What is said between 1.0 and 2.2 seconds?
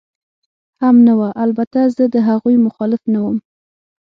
نه وه، البته زه د